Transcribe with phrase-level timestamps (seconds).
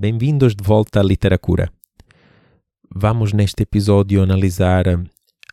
[0.00, 1.70] Bem-vindos de volta à Literatura.
[2.90, 4.86] Vamos neste episódio analisar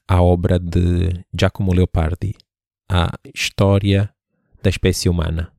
[0.08, 2.34] a obra de Giacomo Leopardi,
[2.90, 4.10] A História
[4.64, 5.52] da Espécie Humana.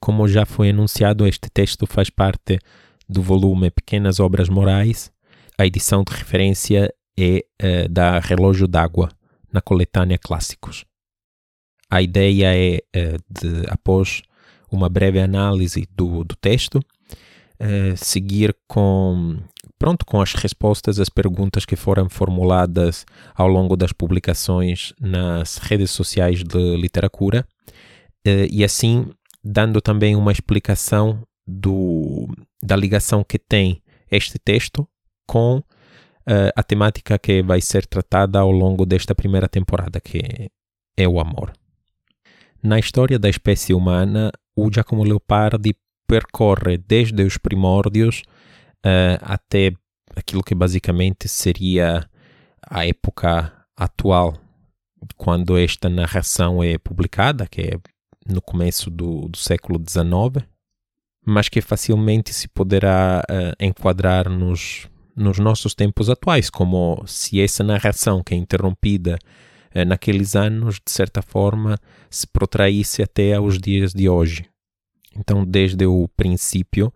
[0.00, 2.58] Como já foi anunciado, este texto faz parte
[3.06, 5.12] do volume Pequenas Obras Morais.
[5.58, 9.10] A edição de referência é uh, da Relógio d'Água,
[9.52, 10.86] na coletânea Clássicos.
[11.90, 14.22] A ideia é uh, de, após
[14.70, 16.80] uma breve análise do, do texto,
[17.62, 19.38] uh, seguir com,
[19.78, 25.90] pronto, com as respostas às perguntas que foram formuladas ao longo das publicações nas redes
[25.90, 27.46] sociais de literatura
[28.26, 29.08] uh, e assim
[29.42, 32.28] dando também uma explicação do,
[32.62, 34.86] da ligação que tem este texto
[35.26, 40.50] com uh, a temática que vai ser tratada ao longo desta primeira temporada, que
[40.96, 41.52] é o amor.
[42.62, 45.74] Na história da espécie humana, o Giacomo Leopardi
[46.12, 48.22] percorre desde os primórdios
[48.84, 49.72] uh, até
[50.14, 52.06] aquilo que basicamente seria
[52.68, 54.36] a época atual,
[55.16, 57.80] quando esta narração é publicada, que é
[58.30, 60.46] no começo do, do século XIX,
[61.24, 67.64] mas que facilmente se poderá uh, enquadrar nos, nos nossos tempos atuais, como se essa
[67.64, 69.18] narração que é interrompida
[69.74, 71.78] uh, naqueles anos, de certa forma,
[72.10, 74.51] se protraísse até aos dias de hoje.
[75.16, 76.92] Então, desde o princípio,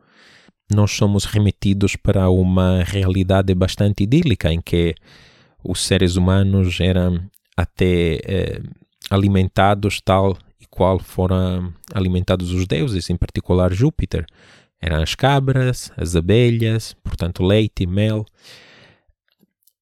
[0.72, 4.94] nós somos remetidos para uma realidade bastante idílica em que
[5.62, 7.20] os seres humanos eram
[7.56, 8.62] até eh,
[9.10, 14.26] alimentados tal e qual foram alimentados os deuses, em particular Júpiter.
[14.80, 18.24] Eram as cabras, as abelhas, portanto leite mel.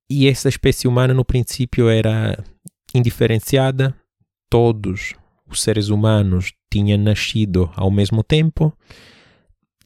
[0.09, 2.39] E essa espécie humana no princípio era
[2.95, 3.95] indiferenciada,
[4.49, 5.15] todos
[5.49, 8.77] os seres humanos tinham nascido ao mesmo tempo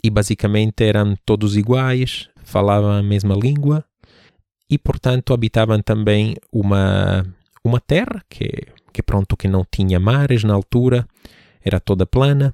[0.03, 3.85] e basicamente eram todos iguais, falavam a mesma língua
[4.71, 7.25] e portanto habitavam também uma
[7.65, 8.49] uma terra que
[8.93, 11.07] que pronto que não tinha mares na altura,
[11.63, 12.53] era toda plana.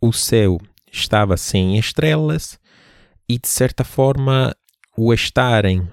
[0.00, 0.58] O céu
[0.90, 2.58] estava sem estrelas
[3.28, 4.52] e de certa forma
[4.96, 5.88] o estarem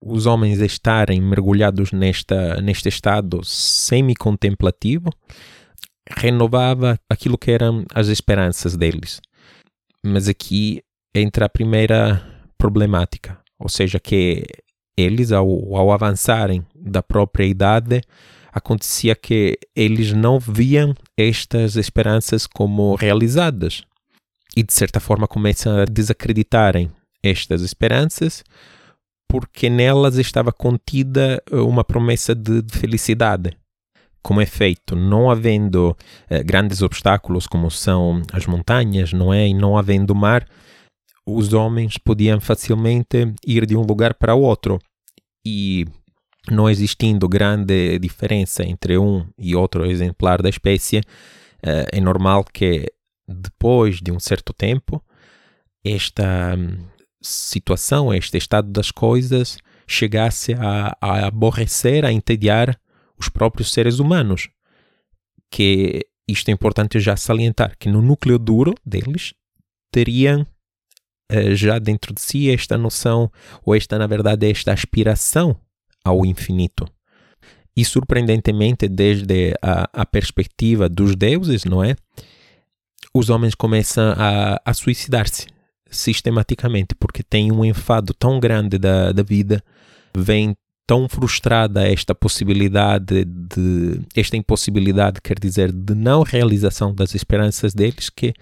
[0.00, 5.10] os homens estarem mergulhados nesta neste estado semi-contemplativo
[6.16, 9.20] renovava aquilo que eram as esperanças deles.
[10.04, 10.82] Mas aqui
[11.14, 12.22] entra a primeira
[12.56, 14.44] problemática, ou seja, que
[14.96, 18.00] eles, ao, ao avançarem da própria idade,
[18.52, 23.82] acontecia que eles não viam estas esperanças como realizadas
[24.56, 26.90] e de certa forma começam a desacreditarem
[27.22, 28.42] estas esperanças
[29.28, 33.56] porque nelas estava contida uma promessa de, de felicidade
[34.22, 35.96] como é feito, não havendo
[36.28, 39.48] eh, grandes obstáculos como são as montanhas, não é?
[39.48, 40.46] E não havendo mar,
[41.26, 44.78] os homens podiam facilmente ir de um lugar para outro.
[45.46, 45.86] E
[46.50, 51.00] não existindo grande diferença entre um e outro exemplar da espécie,
[51.62, 52.86] eh, é normal que
[53.26, 55.02] depois de um certo tempo,
[55.84, 56.78] esta hum,
[57.20, 62.78] situação, este estado das coisas, chegasse a, a aborrecer, a entediar
[63.18, 64.48] os próprios seres humanos.
[65.50, 69.32] Que isto é importante já salientar, que no núcleo duro deles
[69.90, 70.46] teriam
[71.32, 73.30] uh, já dentro de si esta noção,
[73.64, 75.56] ou esta, na verdade, esta aspiração
[76.04, 76.86] ao infinito.
[77.76, 81.96] E surpreendentemente, desde a, a perspectiva dos deuses, não é?
[83.14, 85.46] Os homens começam a, a suicidar-se
[85.90, 89.62] sistematicamente, porque têm um enfado tão grande da, da vida,
[90.14, 90.56] vem
[90.88, 98.08] tão frustrada esta possibilidade de esta impossibilidade quer dizer de não realização das esperanças deles
[98.08, 98.32] que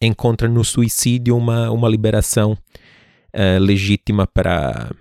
[0.00, 4.92] encontra no suicídio uma uma liberação uh, legítima para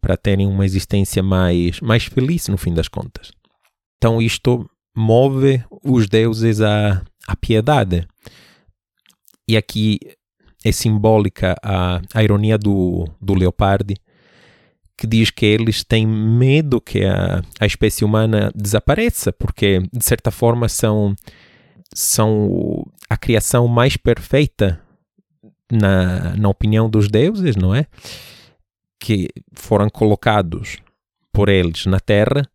[0.00, 3.32] para terem uma existência mais mais feliz no fim das contas.
[3.98, 4.66] Então isto
[4.96, 8.08] move os deuses à, à piedade.
[9.46, 9.98] E aqui
[10.64, 13.94] é simbólica a, a ironia do, do Leopardi
[14.96, 20.30] que diz que eles têm medo que a, a espécie humana desapareça, porque de certa
[20.30, 21.14] forma são,
[21.94, 24.80] são a criação mais perfeita
[25.70, 27.86] na, na opinião dos deuses, não é?
[28.98, 30.78] Que foram colocados
[31.32, 32.48] por eles na Terra.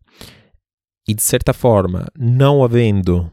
[1.06, 3.30] E de certa forma, não havendo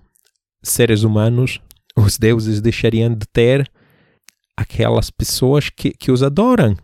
[0.61, 1.59] seres humanos,
[1.95, 3.69] os deuses deixariam de ter
[4.55, 6.75] aquelas pessoas que, que os adoram,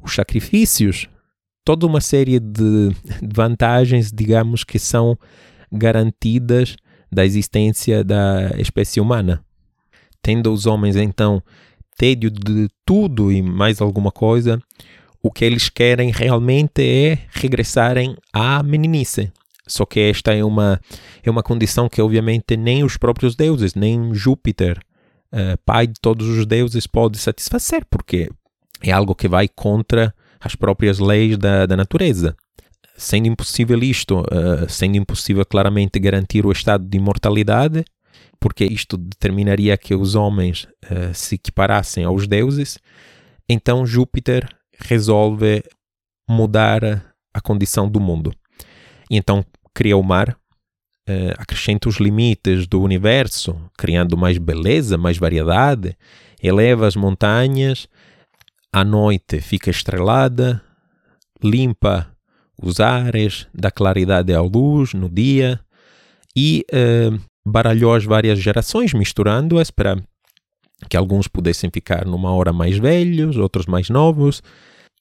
[0.00, 1.08] os sacrifícios,
[1.66, 2.92] toda uma série de
[3.34, 5.18] vantagens, digamos, que são
[5.70, 6.76] garantidas
[7.10, 9.44] da existência da espécie humana.
[10.22, 11.42] Tendo os homens então
[11.98, 14.62] tédio de tudo e mais alguma coisa,
[15.20, 19.32] o que eles querem realmente é regressarem à meninice.
[19.66, 20.80] Só que esta é uma,
[21.24, 24.78] é uma condição que, obviamente, nem os próprios deuses, nem Júpiter,
[25.32, 28.30] uh, pai de todos os deuses, pode satisfazer, porque
[28.80, 32.36] é algo que vai contra as próprias leis da, da natureza.
[32.96, 37.84] Sendo impossível isto, uh, sendo impossível claramente garantir o estado de imortalidade,
[38.40, 42.78] porque isto determinaria que os homens uh, se equiparassem aos deuses,
[43.48, 44.48] então Júpiter
[44.78, 45.62] resolve
[46.28, 48.32] mudar a condição do mundo.
[49.10, 49.44] E então
[49.74, 50.30] cria o mar,
[51.08, 55.96] uh, acrescenta os limites do universo, criando mais beleza, mais variedade,
[56.42, 57.88] eleva as montanhas,
[58.76, 60.62] à noite fica estrelada,
[61.42, 62.14] limpa
[62.62, 65.58] os ares, dá claridade à luz no dia
[66.36, 69.96] e uh, baralhou as várias gerações, misturando-as para
[70.90, 74.42] que alguns pudessem ficar numa hora mais velhos, outros mais novos,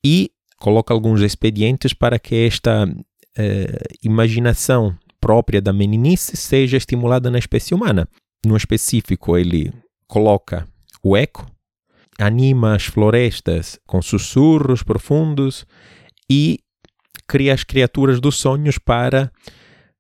[0.01, 7.39] e coloca alguns expedientes para que esta uh, imaginação própria da meninice seja estimulada na
[7.39, 8.07] espécie humana.
[8.45, 9.74] No específico, ele
[10.07, 10.66] coloca
[11.04, 11.45] o eco,
[12.19, 15.65] anima as florestas com sussurros profundos
[16.29, 16.59] e
[17.27, 19.31] cria as criaturas dos sonhos para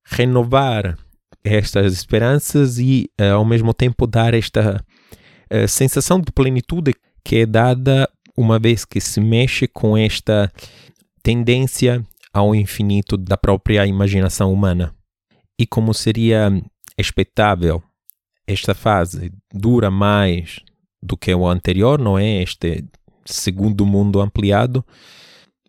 [0.05, 0.97] renovar
[1.43, 4.83] estas esperanças e, uh, ao mesmo tempo, dar esta
[5.51, 10.51] uh, sensação de plenitude que é dada uma vez que se mexe com esta
[11.23, 12.03] tendência
[12.33, 14.93] ao infinito da própria imaginação humana.
[15.57, 16.51] E como seria
[16.97, 17.81] expectável,
[18.45, 20.59] esta fase dura mais
[21.05, 22.41] do que o anterior, não é?
[22.41, 22.83] Este
[23.25, 24.83] segundo mundo ampliado,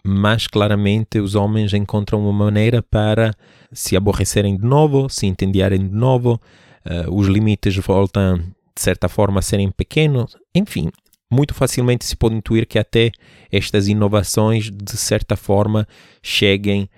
[0.04, 3.32] mas claramente os homens encontram uma maneira para
[3.72, 6.40] se aborrecerem de novo, se entenderem de novo,
[6.84, 10.90] uh, os limites voltam de certa forma a serem pequenos, enfim,
[11.30, 13.10] muito facilmente se pode intuir que até
[13.50, 15.88] estas inovações, de certa forma,
[16.22, 16.88] cheguem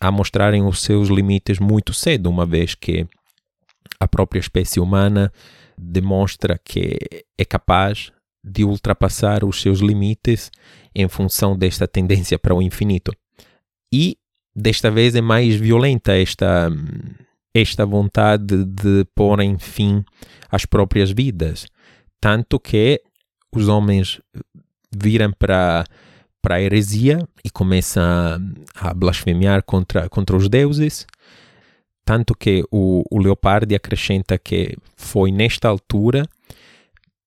[0.00, 3.06] a mostrarem os seus limites muito cedo, uma vez que
[3.98, 5.32] a própria espécie humana
[5.76, 6.98] demonstra que
[7.36, 8.12] é capaz
[8.44, 10.50] de ultrapassar os seus limites
[10.94, 13.12] em função desta tendência para o infinito.
[13.92, 14.18] E
[14.54, 16.70] desta vez é mais violenta esta
[17.54, 20.02] esta vontade de pôr em fim
[20.50, 21.66] às próprias vidas,
[22.18, 23.02] tanto que
[23.54, 24.20] os homens
[24.90, 25.84] viram para
[26.42, 31.06] para a heresia e começam a, a, blasfemiar contra, contra os deuses.
[32.04, 36.26] Tanto que o, o Leopardi acrescenta que foi nesta altura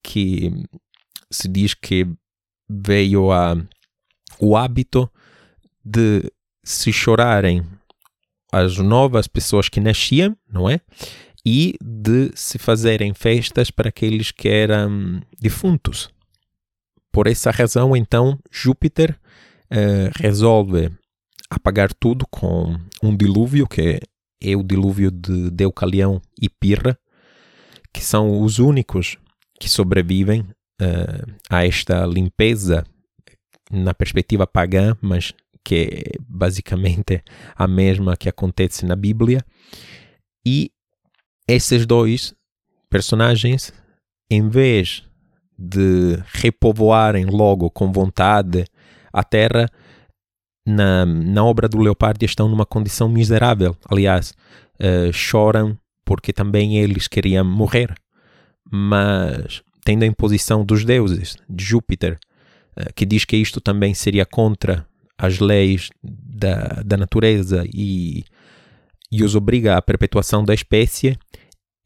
[0.04, 0.52] que
[1.32, 2.08] se diz que
[2.70, 3.56] veio a,
[4.40, 5.10] o hábito
[5.84, 6.32] de
[6.64, 7.64] se chorarem
[8.52, 10.80] as novas pessoas que nasciam, não é?
[11.46, 16.10] E de se fazerem festas para aqueles que eram defuntos.
[17.12, 19.18] Por essa razão, então, Júpiter
[19.72, 20.92] uh, resolve
[21.50, 24.00] apagar tudo com um dilúvio, que
[24.46, 26.98] é o dilúvio de Deucalião e Pirra,
[27.94, 29.18] que são os únicos
[29.60, 30.42] que sobrevivem
[30.82, 32.86] uh, a esta limpeza
[33.72, 35.34] na perspectiva pagã, mas
[35.64, 37.24] que é basicamente
[37.56, 39.44] a mesma que acontece na Bíblia.
[40.46, 40.72] E
[41.48, 42.36] esses dois
[42.90, 43.74] personagens,
[44.30, 45.04] em vez
[45.58, 48.66] de repovoarem logo com vontade
[49.12, 49.70] a terra,
[50.66, 53.76] na, na obra do Leopardi estão numa condição miserável.
[53.88, 54.34] Aliás,
[54.80, 57.94] uh, choram porque também eles queriam morrer.
[58.70, 62.18] Mas, tendo a imposição dos deuses, de Júpiter,
[62.78, 68.26] uh, que diz que isto também seria contra as leis da, da natureza e,
[69.12, 71.18] e os obriga à perpetuação da espécie,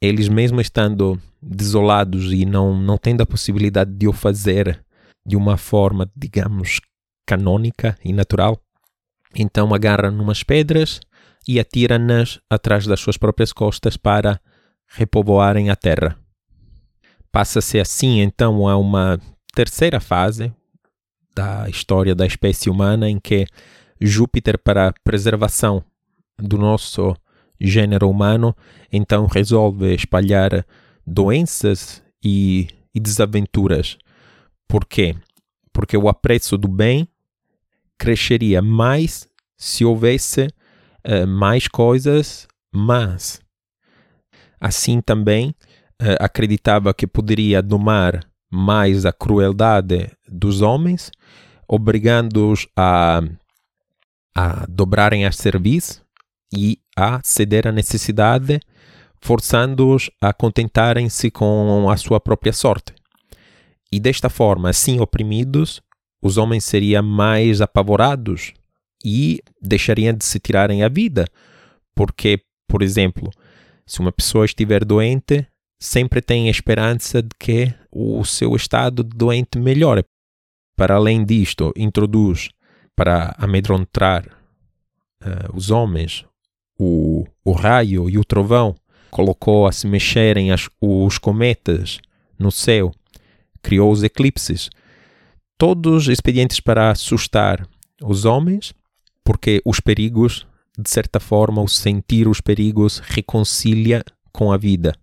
[0.02, 4.84] eles mesmo estando desolados e não, não tendo a possibilidade de o fazer
[5.26, 6.80] de uma forma, digamos,
[7.28, 8.60] canônica e natural,
[9.36, 11.00] então agarram umas pedras
[11.48, 14.40] e atiram-nas atrás das suas próprias costas para
[14.88, 16.18] repovoarem a terra.
[17.32, 19.20] Passa-se assim então a uma
[19.54, 20.54] terceira fase
[21.36, 23.46] da história da espécie humana em que
[24.02, 25.84] Júpiter, para a preservação
[26.38, 27.16] do nosso
[27.60, 28.56] gênero humano,
[28.92, 30.66] então resolve espalhar
[31.06, 33.98] doenças e, e desaventuras.
[34.68, 35.16] Por quê?
[35.74, 37.08] Porque o apreço do bem
[38.00, 39.28] cresceria mais
[39.58, 40.48] se houvesse
[41.06, 43.42] uh, mais coisas mas
[44.60, 45.56] Assim também
[46.02, 48.20] uh, acreditava que poderia domar
[48.52, 51.12] mais a crueldade dos homens,
[51.68, 53.22] obrigando-os a,
[54.36, 56.02] a dobrarem as serviços
[56.54, 58.60] e a ceder à necessidade,
[59.22, 62.94] forçando-os a contentarem-se com a sua própria sorte.
[63.92, 65.82] E desta forma, assim oprimidos,
[66.22, 68.54] os homens seriam mais apavorados
[69.04, 71.26] e deixariam de se tirarem a vida.
[71.96, 73.30] Porque, por exemplo,
[73.86, 75.48] se uma pessoa estiver doente,
[75.80, 80.04] sempre tem a esperança de que o seu estado doente melhore.
[80.76, 82.50] Para além disto, introduz
[82.96, 84.26] para amedrontar
[85.24, 86.26] uh, os homens
[86.80, 88.74] o, o raio e o trovão,
[89.12, 92.00] colocou a se mexerem as, os cometas
[92.38, 92.92] no céu,
[93.62, 94.70] criou os eclipses.
[95.60, 97.68] Todos expedientes para assustar
[98.02, 98.74] os homens,
[99.26, 100.48] porque os perigos,
[100.78, 104.02] de certa forma, o sentir os perigos reconcilia
[104.32, 104.96] com a vida.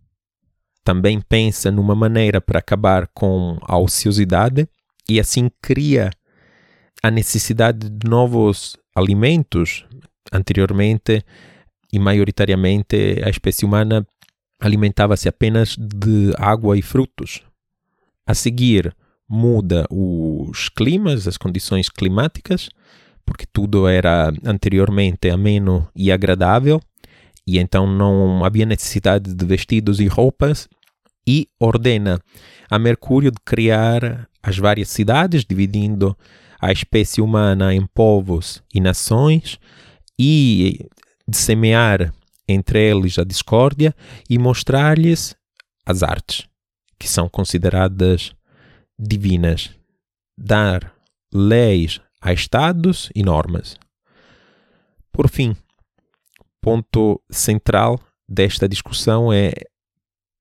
[0.83, 4.67] Também pensa numa maneira para acabar com a ociosidade
[5.07, 6.09] e assim cria
[7.03, 9.85] a necessidade de novos alimentos.
[10.33, 11.23] Anteriormente
[11.93, 14.07] e maioritariamente a espécie humana
[14.59, 17.43] alimentava-se apenas de água e frutos.
[18.27, 18.97] A seguir,
[19.29, 22.69] muda os climas, as condições climáticas,
[23.25, 26.81] porque tudo era anteriormente ameno e agradável,
[27.47, 30.69] e então não havia necessidade de vestidos e roupas,
[31.27, 32.21] e ordena
[32.71, 36.17] a Mercúrio de criar as várias cidades, dividindo
[36.61, 39.59] a espécie humana em povos e nações,
[40.19, 40.87] e
[41.29, 42.13] de semear
[42.49, 43.95] entre eles a discórdia
[44.31, 45.35] e mostrar-lhes
[45.85, 46.47] as artes,
[46.99, 48.36] que são consideradas
[48.99, 49.71] divinas,
[50.37, 50.95] dar
[51.33, 53.77] leis a estados e normas.
[55.13, 55.57] Por fim,
[56.61, 59.53] ponto central desta discussão é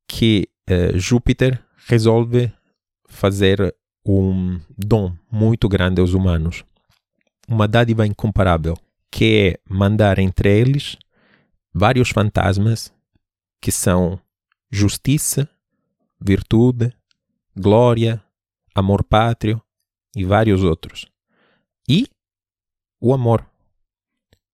[0.07, 2.51] que uh, Júpiter resolve
[3.07, 6.63] fazer um dom muito grande aos humanos,
[7.47, 8.77] uma dádiva incomparável,
[9.11, 10.97] que é mandar entre eles
[11.73, 12.93] vários fantasmas
[13.61, 14.19] que são
[14.71, 15.49] justiça,
[16.19, 16.93] virtude,
[17.55, 18.23] glória,
[18.75, 19.61] amor pátrio
[20.15, 21.05] e vários outros.
[21.87, 22.07] E
[22.99, 23.45] o amor.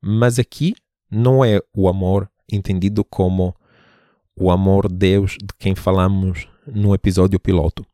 [0.02, 0.76] Mas aqui
[1.10, 3.56] não é o amor entendido como
[4.36, 7.86] o amor Deus de quem falamos no episódio piloto.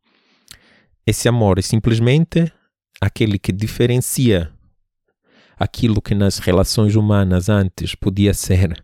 [1.06, 2.52] Esse amor é simplesmente
[3.00, 4.52] aquele que diferencia
[5.58, 8.84] aquilo que nas relações humanas antes podia ser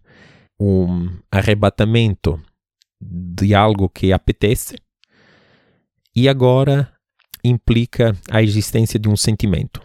[0.60, 2.42] um arrebatamento
[3.02, 4.76] de algo que apetece
[6.16, 6.93] e agora
[7.44, 9.82] implica a existência de um sentimento.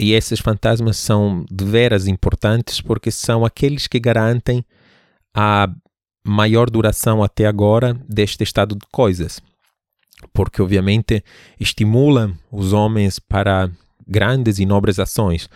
[0.00, 4.64] E esses fantasmas são de veras importantes porque são aqueles que garantem
[5.34, 5.68] a
[6.26, 9.40] maior duração até agora deste estado de coisas.
[10.32, 11.22] Porque, obviamente,
[11.58, 13.70] estimulam os homens para
[14.06, 15.48] grandes e nobres ações.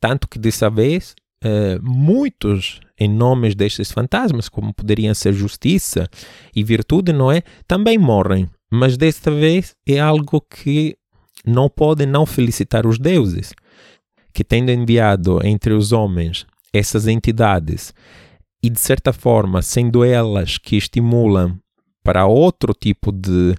[0.00, 6.08] Tanto que, dessa vez, eh, muitos em nomes destes fantasmas, como poderiam ser justiça
[6.54, 7.42] e virtude, não é?
[7.66, 8.48] Também morrem.
[8.70, 10.96] Mas desta vez é algo que
[11.44, 13.52] não pode não felicitar os deuses,
[14.32, 17.94] que tendo enviado entre os homens essas entidades
[18.62, 21.58] e de certa forma sendo elas que estimulam
[22.02, 23.54] para outro tipo de,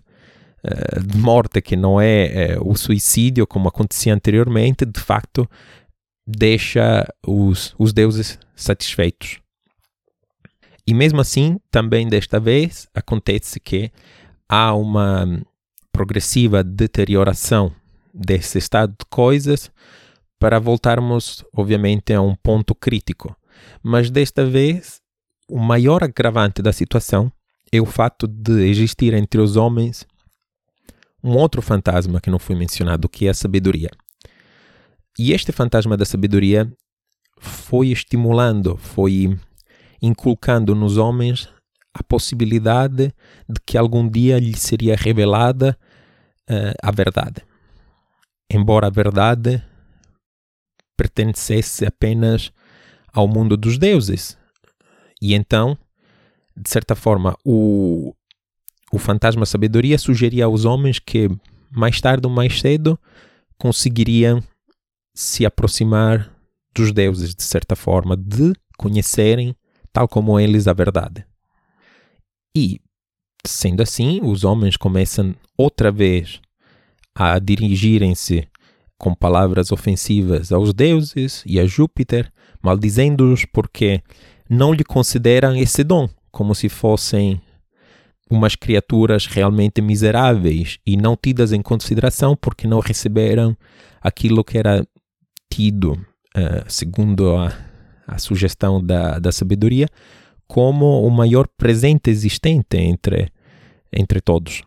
[0.63, 5.49] uh, de morte que não é uh, o suicídio como acontecia anteriormente, de facto
[6.27, 9.39] deixa os, os deuses satisfeitos.
[10.85, 13.91] E mesmo assim, também desta vez, acontece que
[14.47, 15.25] há uma
[15.91, 17.71] progressiva deterioração
[18.13, 19.71] desse estado de coisas
[20.39, 23.35] para voltarmos, obviamente, a um ponto crítico.
[23.81, 25.01] Mas desta vez,
[25.49, 27.31] o maior agravante da situação
[27.71, 30.05] é o fato de existir entre os homens
[31.23, 33.89] um outro fantasma que não foi mencionado, que é a sabedoria.
[35.17, 36.71] E este fantasma da sabedoria
[37.39, 39.37] foi estimulando, foi
[40.01, 41.49] inculcando nos homens
[41.97, 43.13] a possibilidade
[43.49, 45.77] de que algum dia lhe seria revelada
[46.49, 47.41] uh, a verdade.
[48.49, 49.63] Embora a verdade
[50.95, 52.51] pertencesse apenas
[53.11, 54.37] ao mundo dos deuses.
[55.21, 55.77] E então,
[56.55, 58.13] de certa forma, o,
[58.91, 61.29] o fantasma sabedoria sugeria aos homens que
[61.71, 62.97] mais tarde ou mais cedo
[63.57, 64.41] conseguiriam
[65.15, 66.31] se aproximar
[66.75, 69.55] dos deuses, de certa forma, de conhecerem,
[69.91, 71.25] tal como eles, a verdade.
[72.57, 72.81] E,
[73.45, 76.41] sendo assim, os homens começam outra vez
[77.13, 78.47] a dirigirem-se
[78.97, 84.01] com palavras ofensivas aos deuses e a Júpiter, maldizendo-os porque
[84.49, 87.39] não lhe consideram esse dom, como se fossem
[88.27, 93.55] umas criaturas realmente miseráveis e não tidas em consideração porque não receberam
[94.01, 94.83] aquilo que era
[95.47, 97.55] tido, uh, segundo a,
[98.07, 99.87] a sugestão da, da sabedoria,
[100.47, 103.31] como o maior presente existente entre,
[103.91, 104.63] entre todos.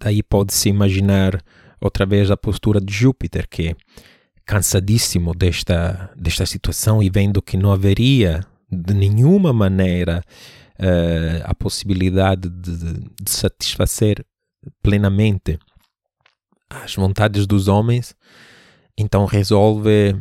[0.00, 1.42] Aí pode-se imaginar
[1.80, 3.76] outra vez a postura de Júpiter, que
[4.44, 10.22] cansadíssimo desta, desta situação e vendo que não haveria de nenhuma maneira
[10.78, 14.24] uh, a possibilidade de, de satisfazer
[14.82, 15.58] plenamente
[16.68, 18.14] as vontades dos homens,
[18.96, 20.16] então resolve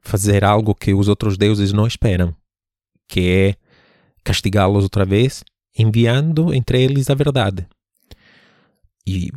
[0.00, 2.34] fazer algo que os outros deuses não esperam,
[3.06, 3.67] que é
[4.28, 5.42] castigá-los outra vez,
[5.74, 7.66] enviando entre eles a verdade.
[9.06, 9.32] E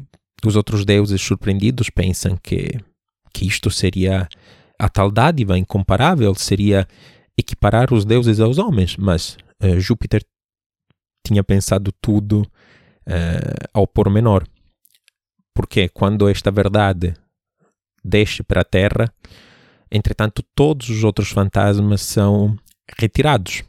[0.46, 2.78] os outros deuses surpreendidos pensam que,
[3.34, 4.28] que isto seria
[4.78, 6.86] a tal dádiva incomparável, seria
[7.38, 10.26] equiparar os deuses aos homens, mas uh, Júpiter
[11.26, 14.46] tinha pensado tudo uh, ao pormenor.
[15.56, 17.14] Porque quando esta verdade
[18.04, 19.14] desce para a Terra,
[19.90, 22.58] entretanto, todos os outros fantasmas são
[23.00, 23.64] retirados.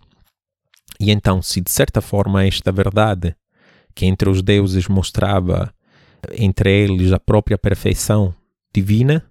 [1.03, 3.35] E então, se de certa forma esta verdade
[3.93, 5.75] que entre os deuses mostrava
[6.31, 8.33] entre eles a própria perfeição
[8.73, 9.29] divina,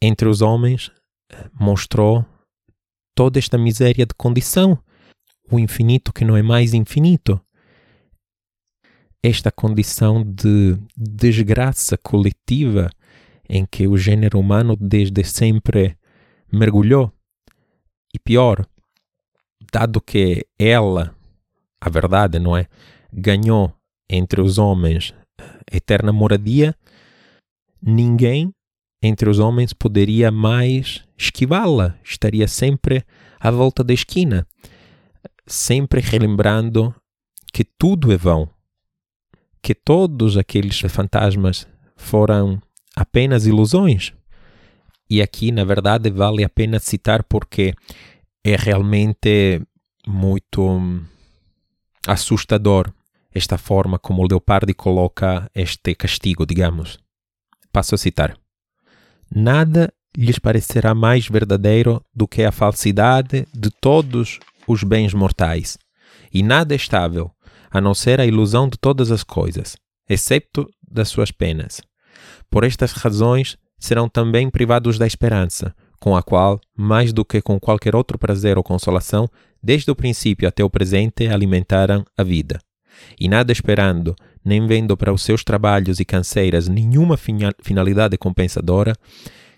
[0.00, 0.92] entre os homens
[1.52, 2.24] mostrou
[3.12, 4.78] toda esta miséria de condição,
[5.50, 7.40] o infinito que não é mais infinito.
[9.20, 12.88] Esta condição de desgraça coletiva
[13.48, 15.96] em que o gênero humano desde sempre
[16.52, 17.12] mergulhou.
[18.14, 18.64] E pior,
[19.72, 21.14] dado que ela,
[21.80, 22.66] a verdade, não é,
[23.12, 23.74] ganhou
[24.08, 25.14] entre os homens
[25.70, 26.74] eterna moradia,
[27.80, 28.54] ninguém
[29.02, 33.04] entre os homens poderia mais esquivá-la, estaria sempre
[33.40, 34.46] à volta da esquina,
[35.46, 36.94] sempre relembrando
[37.52, 38.48] que tudo é vão,
[39.60, 42.60] que todos aqueles fantasmas foram
[42.94, 44.12] apenas ilusões.
[45.10, 47.74] E aqui, na verdade, vale a pena citar porque
[48.44, 49.62] é realmente
[50.06, 50.80] muito
[52.06, 52.92] assustador
[53.34, 56.98] esta forma como o Leopardi coloca este castigo, digamos.
[57.72, 58.36] Passo a citar.
[59.34, 65.78] Nada lhes parecerá mais verdadeiro do que a falsidade de todos os bens mortais,
[66.32, 67.30] e nada estável,
[67.70, 69.76] a não ser a ilusão de todas as coisas,
[70.08, 71.80] excepto das suas penas.
[72.50, 77.60] Por estas razões, serão também privados da esperança, com a qual, mais do que com
[77.60, 79.28] qualquer outro prazer ou consolação,
[79.62, 82.58] desde o princípio até o presente alimentaram a vida.
[83.20, 87.16] E nada esperando, nem vendo para os seus trabalhos e canseiras nenhuma
[87.62, 88.96] finalidade compensadora,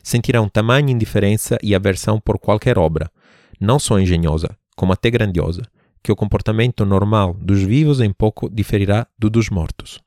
[0.03, 3.11] sentirão tamanha indiferença e aversão por qualquer obra,
[3.59, 5.63] não só engenhosa, como até grandiosa,
[6.03, 9.99] que o comportamento normal dos vivos em pouco diferirá do dos mortos.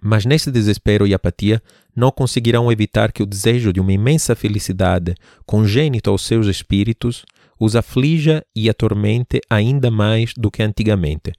[0.00, 1.62] Mas nesse desespero e apatia,
[1.94, 7.24] não conseguirão evitar que o desejo de uma imensa felicidade congênito aos seus espíritos
[7.58, 11.32] os aflija e atormente ainda mais do que antigamente,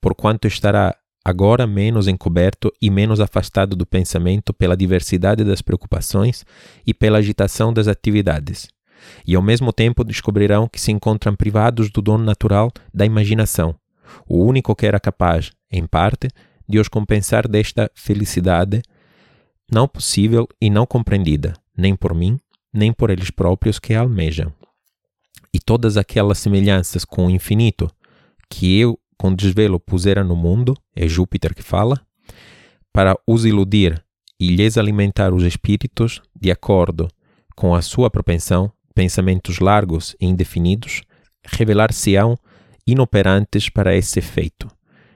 [0.00, 0.94] porquanto estará
[1.24, 6.44] agora menos encoberto e menos afastado do pensamento pela diversidade das preocupações
[6.86, 8.68] e pela agitação das atividades.
[9.26, 13.74] E ao mesmo tempo descobrirão que se encontram privados do dono natural da imaginação,
[14.28, 16.28] o único que era capaz, em parte,
[16.68, 18.82] de os compensar desta felicidade
[19.70, 22.38] não possível e não compreendida, nem por mim,
[22.72, 24.52] nem por eles próprios que a almejam.
[25.52, 27.90] E todas aquelas semelhanças com o infinito
[28.48, 32.00] que eu com desvelo pusera no mundo, é Júpiter que fala,
[32.92, 34.04] para os iludir
[34.38, 37.08] e lhes alimentar os espíritos de acordo
[37.54, 41.02] com a sua propensão, pensamentos largos e indefinidos,
[41.44, 42.36] revelar-se-ão
[42.86, 44.68] inoperantes para esse efeito,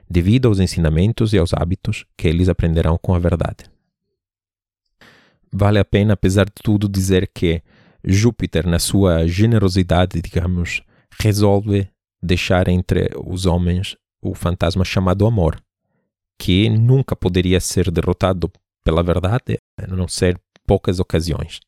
[0.09, 3.65] devido aos ensinamentos e aos hábitos que eles aprenderão com a verdade.
[5.51, 7.61] Vale a pena, apesar de tudo, dizer que
[8.03, 10.81] Júpiter, na sua generosidade, digamos,
[11.19, 11.89] resolve
[12.21, 15.61] deixar entre os homens o fantasma chamado amor,
[16.39, 18.51] que nunca poderia ser derrotado
[18.83, 21.59] pela verdade, a não ser poucas ocasiões.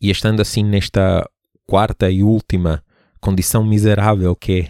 [0.00, 1.28] E estando assim nesta
[1.66, 2.82] quarta e última
[3.20, 4.68] condição miserável que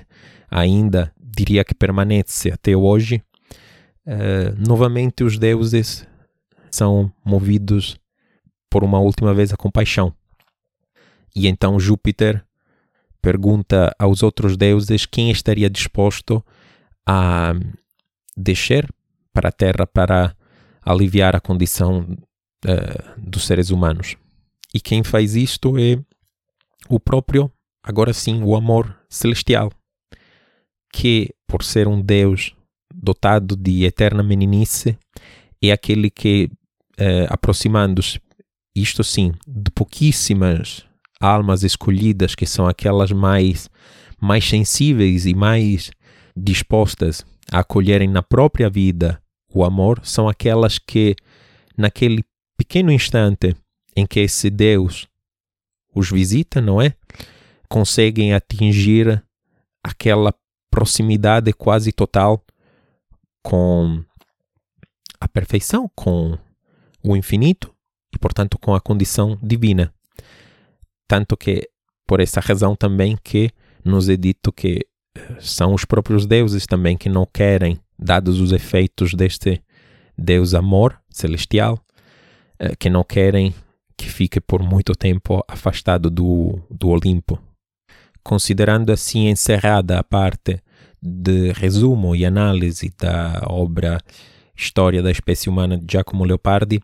[0.51, 1.13] ainda
[1.43, 3.21] diria que permanece até hoje,
[4.07, 6.07] uh, novamente os deuses
[6.71, 7.97] são movidos
[8.71, 10.15] por uma última vez a compaixão.
[11.35, 12.45] E então Júpiter
[13.21, 16.45] pergunta aos outros deuses quem estaria disposto
[17.05, 17.55] a
[18.37, 18.89] descer
[19.33, 20.37] para a Terra para
[20.81, 22.07] aliviar a condição
[22.65, 24.17] uh, dos seres humanos.
[24.73, 25.99] E quem faz isto é
[26.89, 27.51] o próprio,
[27.83, 29.71] agora sim, o amor celestial,
[30.93, 32.55] que, por ser um Deus
[32.95, 34.99] dotado de eterna meninice,
[35.63, 36.51] é aquele que,
[37.01, 38.21] uh, aproximando-se,
[38.75, 40.85] isto sim, de pouquíssimas
[41.21, 43.69] almas escolhidas, que são aquelas mais,
[44.21, 45.91] mais sensíveis e mais
[46.37, 49.23] dispostas a acolherem na própria vida
[49.55, 51.15] o amor, são aquelas que,
[51.77, 52.25] naquele
[52.57, 53.55] pequeno instante
[53.95, 55.07] em que esse Deus
[55.95, 56.95] os visita, não é?
[57.69, 59.23] Conseguem atingir
[59.85, 60.33] aquela
[60.73, 62.43] proximidade quase total
[63.43, 64.03] com
[65.21, 66.39] a perfeição, com
[67.05, 67.73] o infinito
[68.13, 69.93] e, portanto, com a condição divina.
[71.07, 71.69] Tanto que,
[72.07, 73.51] por essa razão também que
[73.85, 78.51] nos é dito que eh, são os próprios deuses também que não querem, dados os
[78.51, 79.63] efeitos deste
[80.17, 81.79] Deus amor celestial,
[82.59, 83.55] eh, que não querem
[83.95, 87.39] que fique por muito tempo afastado do, do Olimpo.
[88.23, 90.63] Considerando assim encerrada a parte
[91.03, 93.99] de resumo e análise da obra
[94.57, 96.81] História da Espécie Humana de Giacomo Leopardi,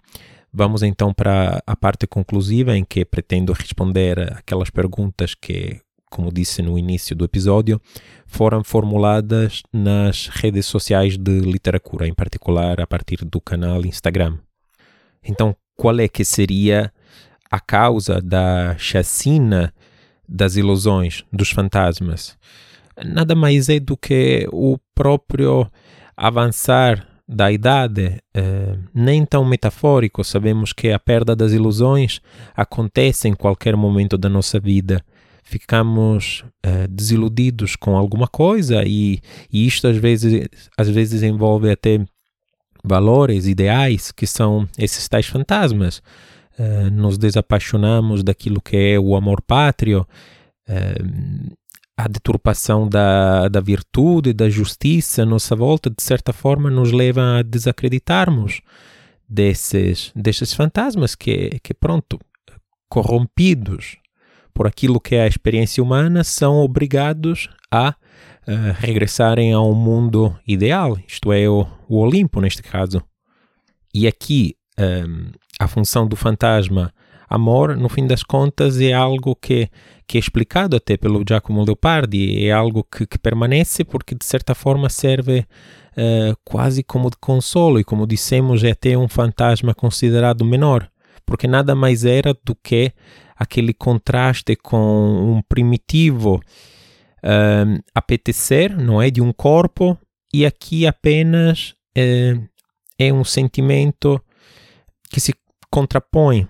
[0.52, 6.62] vamos então para a parte conclusiva em que pretendo responder aquelas perguntas que, como disse
[6.62, 7.80] no início do episódio,
[8.26, 14.38] foram formuladas nas redes sociais de literatura, em particular a partir do canal Instagram.
[15.22, 16.92] Então, qual é que seria
[17.50, 19.72] a causa da chacina
[20.28, 22.36] das ilusões dos fantasmas?
[23.04, 25.70] Nada mais é do que o próprio
[26.16, 32.22] avançar da idade, eh, nem tão metafórico, sabemos que a perda das ilusões
[32.56, 35.04] acontece em qualquer momento da nossa vida.
[35.44, 39.20] Ficamos eh, desiludidos com alguma coisa e,
[39.52, 42.00] e isto às vezes, às vezes envolve até
[42.82, 46.02] valores, ideais, que são esses tais fantasmas.
[46.58, 50.06] Eh, nos desapaixonamos daquilo que é o amor pátrio,
[51.96, 57.38] a deturpação da, da virtude, da justiça à nossa volta, de certa forma, nos leva
[57.38, 58.60] a desacreditarmos
[59.28, 62.20] desses, desses fantasmas que, que, pronto,
[62.88, 63.96] corrompidos
[64.54, 70.98] por aquilo que é a experiência humana, são obrigados a uh, regressarem ao mundo ideal,
[71.06, 73.02] isto é, o, o Olimpo, neste caso.
[73.94, 76.92] E aqui, um, a função do fantasma
[77.28, 79.68] amor, no fim das contas, é algo que,
[80.06, 84.54] que é explicado até pelo Giacomo Leopardi, é algo que, que permanece porque, de certa
[84.54, 90.44] forma, serve uh, quase como de consolo, e como dissemos, é até um fantasma considerado
[90.44, 90.88] menor,
[91.26, 92.92] porque nada mais era do que
[93.36, 99.10] aquele contraste com um primitivo uh, apetecer, não é?
[99.10, 99.98] De um corpo,
[100.32, 102.48] e aqui apenas uh,
[102.98, 104.20] é um sentimento
[105.10, 105.32] que se
[105.70, 106.48] contrapõe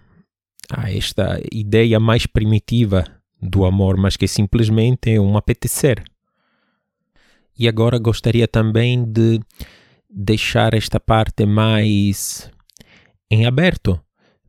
[0.70, 3.04] a esta ideia mais primitiva
[3.40, 6.02] do amor, mas que simplesmente é um apetecer.
[7.58, 9.40] E agora gostaria também de
[10.08, 12.50] deixar esta parte mais
[13.30, 14.00] em aberto,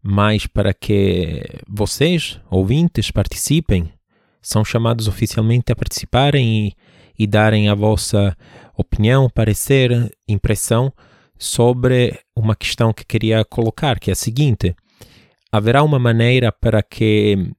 [0.01, 3.91] mais para que vocês, ouvintes, participem,
[4.41, 6.75] são chamados oficialmente a participarem e,
[7.17, 8.35] e darem a vossa
[8.77, 10.93] opinião, parecer, impressão
[11.39, 14.75] sobre uma questão que queria colocar, que é a seguinte:
[15.49, 17.51] haverá uma maneira para que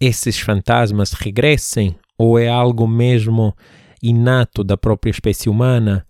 [0.00, 3.54] esses fantasmas regressem ou é algo mesmo
[4.02, 6.06] inato da própria espécie humana?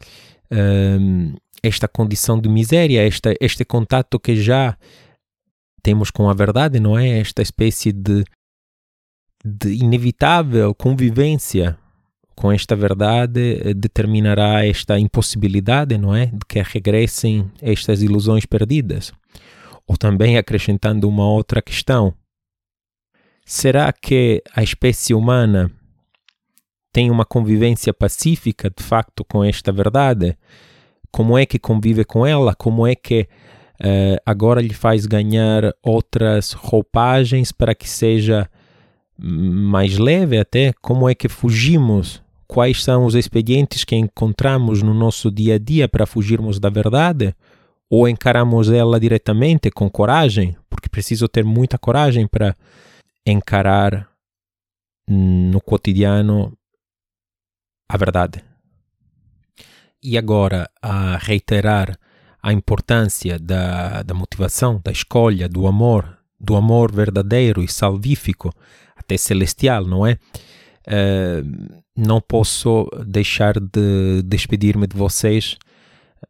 [0.50, 4.76] Um, esta condição de miséria, esta, este contato que já
[5.82, 7.18] temos com a verdade, não é?
[7.18, 8.24] Esta espécie de,
[9.44, 11.76] de inevitável convivência
[12.36, 16.26] com esta verdade eh, determinará esta impossibilidade, não é?
[16.26, 19.10] De que regressem estas ilusões perdidas.
[19.86, 22.12] Ou também acrescentando uma outra questão:
[23.44, 25.70] será que a espécie humana
[26.92, 30.36] tem uma convivência pacífica de facto com esta verdade?
[31.10, 32.54] Como é que convive com ela?
[32.54, 33.28] Como é que
[33.80, 38.50] uh, agora lhe faz ganhar outras roupagens para que seja
[39.18, 40.74] mais leve até?
[40.82, 42.25] Como é que fugimos?
[42.46, 47.34] Quais são os expedientes que encontramos no nosso dia a dia para fugirmos da verdade?
[47.88, 52.56] ou encaramos ela diretamente com coragem, porque preciso ter muita coragem para
[53.24, 54.08] encarar
[55.08, 56.56] no cotidiano
[57.88, 58.42] a verdade.
[60.02, 61.98] E agora, a reiterar
[62.42, 68.52] a importância da, da motivação, da escolha, do amor, do amor verdadeiro e salvífico,
[68.96, 70.18] até celestial, não é?
[70.86, 75.56] Uh, não posso deixar de despedir-me de vocês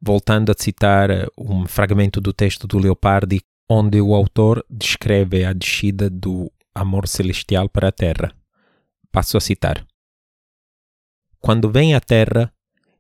[0.01, 6.09] voltando a citar um fragmento do texto do Leopardi, onde o autor descreve a descida
[6.09, 8.33] do amor celestial para a Terra.
[9.11, 9.87] Passo a citar:
[11.41, 12.53] Quando vem à Terra,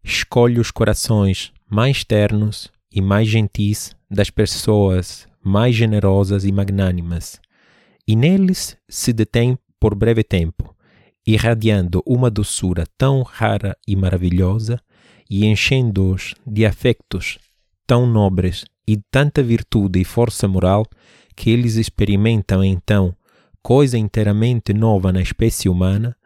[0.03, 7.41] escolhe os corações mais ternos e mais gentis das pessoas mais generosas e magnânimas,
[8.07, 10.76] e neles se detém por breve tempo,
[11.27, 14.81] irradiando uma doçura tão rara e maravilhosa
[15.29, 17.39] e enchendo-os de afectos
[17.87, 20.87] tão nobres e de tanta virtude e força moral
[21.35, 23.15] que eles experimentam então
[23.63, 26.17] coisa inteiramente nova na espécie humana,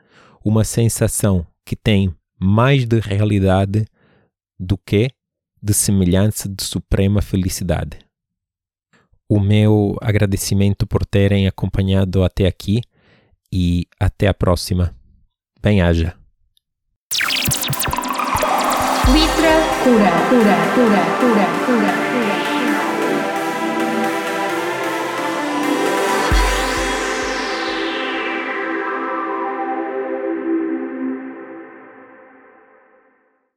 [0.45, 3.87] uma sensação que tem mais de realidade
[4.59, 5.11] do que
[5.63, 7.99] de semelhança de suprema felicidade.
[9.29, 12.83] O meu agradecimento por terem acompanhado até aqui
[13.53, 14.95] e até a próxima.
[15.63, 16.15] Bem-haja.
[19.13, 22.50] Litra cura, cura, cura, cura, cura, cura.